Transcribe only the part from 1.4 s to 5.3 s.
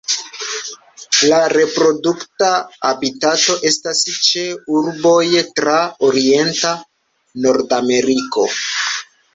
reprodukta habitato estas ĉe urboj